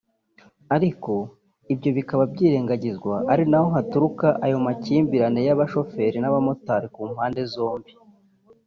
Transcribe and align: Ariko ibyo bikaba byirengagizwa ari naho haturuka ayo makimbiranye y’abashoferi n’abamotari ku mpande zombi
Ariko 0.75 1.13
ibyo 1.73 1.89
bikaba 1.97 2.23
byirengagizwa 2.33 3.13
ari 3.31 3.43
naho 3.51 3.67
haturuka 3.75 4.27
ayo 4.45 4.57
makimbiranye 4.65 5.41
y’abashoferi 5.47 6.17
n’abamotari 6.19 6.87
ku 6.93 7.01
mpande 7.13 7.41
zombi 7.55 7.91